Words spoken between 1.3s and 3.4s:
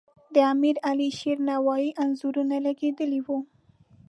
نوایي انځورونه لګیدلي وو.